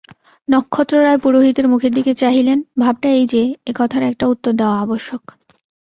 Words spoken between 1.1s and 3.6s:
পুরোহিতের মুখের দিকে চাহিলেন–ভাবটা এই যে,